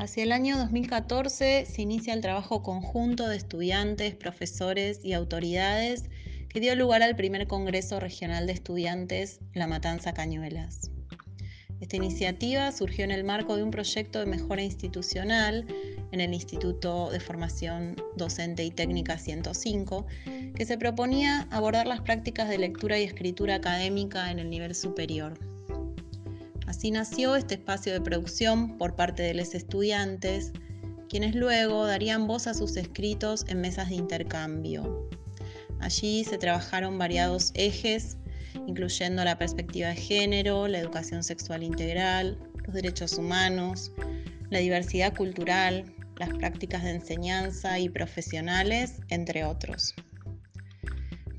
Hacia 0.00 0.22
el 0.22 0.32
año 0.32 0.56
2014 0.56 1.66
se 1.66 1.82
inicia 1.82 2.14
el 2.14 2.22
trabajo 2.22 2.62
conjunto 2.62 3.28
de 3.28 3.36
estudiantes, 3.36 4.14
profesores 4.14 4.98
y 5.04 5.12
autoridades 5.12 6.04
que 6.48 6.58
dio 6.58 6.74
lugar 6.74 7.02
al 7.02 7.16
primer 7.16 7.46
Congreso 7.46 8.00
Regional 8.00 8.46
de 8.46 8.54
Estudiantes 8.54 9.40
La 9.52 9.66
Matanza 9.66 10.14
Cañuelas. 10.14 10.90
Esta 11.82 11.96
iniciativa 11.96 12.72
surgió 12.72 13.04
en 13.04 13.10
el 13.10 13.24
marco 13.24 13.56
de 13.56 13.62
un 13.62 13.70
proyecto 13.70 14.20
de 14.20 14.24
mejora 14.24 14.62
institucional 14.62 15.66
en 16.12 16.20
el 16.22 16.32
Instituto 16.32 17.10
de 17.10 17.20
Formación 17.20 17.96
Docente 18.16 18.64
y 18.64 18.70
Técnica 18.70 19.18
105, 19.18 20.06
que 20.54 20.64
se 20.64 20.78
proponía 20.78 21.46
abordar 21.50 21.86
las 21.86 22.00
prácticas 22.00 22.48
de 22.48 22.56
lectura 22.56 22.98
y 22.98 23.02
escritura 23.02 23.56
académica 23.56 24.30
en 24.30 24.38
el 24.38 24.48
nivel 24.48 24.74
superior. 24.74 25.49
Así 26.70 26.92
nació 26.92 27.34
este 27.34 27.54
espacio 27.54 27.92
de 27.92 28.00
producción 28.00 28.78
por 28.78 28.94
parte 28.94 29.24
de 29.24 29.34
los 29.34 29.56
estudiantes, 29.56 30.52
quienes 31.08 31.34
luego 31.34 31.84
darían 31.84 32.28
voz 32.28 32.46
a 32.46 32.54
sus 32.54 32.76
escritos 32.76 33.44
en 33.48 33.60
mesas 33.60 33.88
de 33.88 33.96
intercambio. 33.96 35.10
Allí 35.80 36.22
se 36.22 36.38
trabajaron 36.38 36.96
variados 36.96 37.50
ejes, 37.54 38.18
incluyendo 38.68 39.24
la 39.24 39.36
perspectiva 39.36 39.88
de 39.88 39.96
género, 39.96 40.68
la 40.68 40.78
educación 40.78 41.24
sexual 41.24 41.64
integral, 41.64 42.38
los 42.64 42.72
derechos 42.72 43.18
humanos, 43.18 43.90
la 44.50 44.60
diversidad 44.60 45.12
cultural, 45.16 45.92
las 46.18 46.28
prácticas 46.28 46.84
de 46.84 46.90
enseñanza 46.90 47.80
y 47.80 47.88
profesionales, 47.88 49.00
entre 49.08 49.44
otros. 49.44 49.92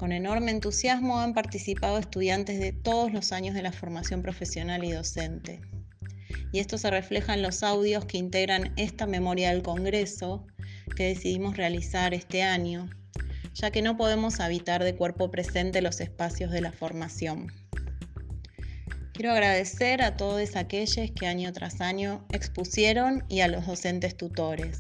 Con 0.02 0.14
enorme 0.14 0.50
entusiasmo 0.50 1.20
han 1.20 1.36
participado 1.36 2.00
estudiantes 2.00 2.60
de 2.60 2.72
todos 2.72 3.14
los 3.14 3.32
años 3.32 3.54
de 3.54 3.62
la 3.62 3.72
formación 3.72 4.24
profesional 4.24 4.84
y 4.84 4.92
docente. 4.92 5.62
Y 6.52 6.58
esto 6.58 6.80
se 6.80 6.90
refleja 6.90 7.36
en 7.36 7.44
los 7.44 7.62
audios 7.62 8.06
que 8.06 8.18
integran 8.18 8.74
esta 8.78 9.06
memoria 9.06 9.52
del 9.52 9.62
Congreso 9.62 10.48
que 10.96 11.04
decidimos 11.04 11.56
realizar 11.56 12.16
este 12.16 12.42
año, 12.42 12.90
ya 13.54 13.70
que 13.70 13.84
no 13.84 13.96
podemos 13.96 14.40
habitar 14.40 14.84
de 14.84 14.96
cuerpo 14.96 15.30
presente 15.30 15.84
los 15.84 16.02
espacios 16.02 16.50
de 16.50 16.62
la 16.62 16.72
formación. 16.72 17.52
Quiero 19.14 19.34
agradecer 19.34 20.02
a 20.02 20.18
todos 20.18 20.56
aquellos 20.56 21.12
que 21.12 21.28
año 21.28 21.54
tras 21.54 21.80
año 21.80 22.26
expusieron 22.32 23.24
y 23.30 23.42
a 23.42 23.48
los 23.48 23.68
docentes 23.68 24.18
tutores. 24.18 24.80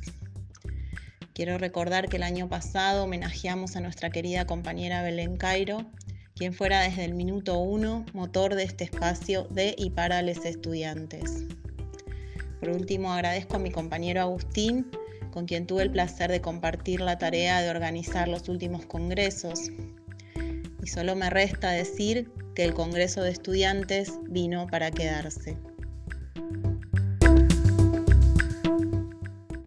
Quiero 1.33 1.57
recordar 1.57 2.09
que 2.09 2.17
el 2.17 2.23
año 2.23 2.49
pasado 2.49 3.05
homenajeamos 3.05 3.77
a 3.77 3.81
nuestra 3.81 4.09
querida 4.09 4.45
compañera 4.45 5.01
Belén 5.01 5.38
Cairo, 5.38 5.85
quien 6.35 6.53
fuera 6.53 6.81
desde 6.81 7.05
el 7.05 7.13
minuto 7.13 7.57
uno 7.59 8.05
motor 8.13 8.55
de 8.55 8.63
este 8.63 8.83
espacio 8.83 9.47
de 9.49 9.73
y 9.77 9.91
para 9.91 10.21
los 10.21 10.43
estudiantes. 10.43 11.45
Por 12.59 12.69
último, 12.69 13.13
agradezco 13.13 13.55
a 13.55 13.59
mi 13.59 13.71
compañero 13.71 14.21
Agustín, 14.21 14.91
con 15.31 15.45
quien 15.45 15.67
tuve 15.67 15.83
el 15.83 15.91
placer 15.91 16.29
de 16.29 16.41
compartir 16.41 16.99
la 16.99 17.17
tarea 17.17 17.61
de 17.61 17.69
organizar 17.69 18.27
los 18.27 18.49
últimos 18.49 18.85
congresos. 18.85 19.71
Y 20.83 20.88
solo 20.88 21.16
me 21.16 21.29
resta 21.29 21.71
decir 21.71 22.29
que 22.55 22.66
el 22.66 22.73
Congreso 22.73 23.21
de 23.21 23.31
Estudiantes 23.31 24.11
vino 24.23 24.67
para 24.67 24.91
quedarse. 24.91 25.57